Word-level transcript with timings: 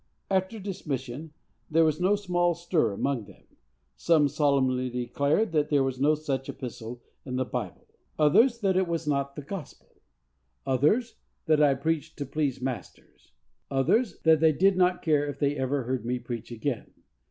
After 0.31 0.57
dismission, 0.57 1.31
there 1.69 1.85
was 1.85 2.01
no 2.01 2.15
small 2.15 2.55
stir 2.55 2.91
among 2.91 3.25
them: 3.25 3.43
some 3.95 4.27
solemnly 4.27 4.89
declared 4.89 5.51
that 5.51 5.69
there 5.69 5.83
was 5.83 5.99
no 6.01 6.15
such 6.15 6.49
epistle 6.49 7.03
in 7.23 7.35
the 7.35 7.45
Bible; 7.45 7.85
others, 8.17 8.61
"that 8.61 8.75
it 8.75 8.87
was 8.87 9.05
not 9.07 9.35
the 9.35 9.43
gospel;" 9.43 10.01
others, 10.65 11.17
"that 11.45 11.61
I 11.61 11.75
preached 11.75 12.17
to 12.17 12.25
please 12.25 12.59
masters;" 12.59 13.31
others, 13.69 14.19
"that 14.23 14.39
they 14.39 14.53
did 14.53 14.75
not 14.75 15.03
care 15.03 15.27
if 15.27 15.37
they 15.37 15.55
ever 15.55 15.83
heard 15.83 16.03
me 16.03 16.17
preach 16.17 16.49
again." 16.51 16.91